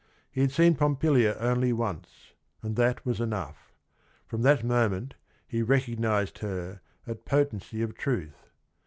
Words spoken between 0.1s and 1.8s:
He had seen Pompilia only